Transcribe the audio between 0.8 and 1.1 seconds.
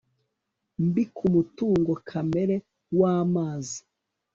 mbi